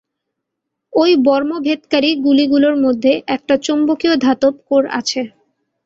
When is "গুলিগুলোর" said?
2.25-2.75